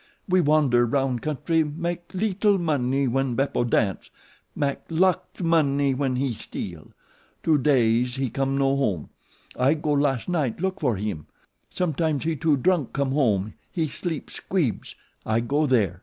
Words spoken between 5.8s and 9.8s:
when HE steal. Two days he no come home. I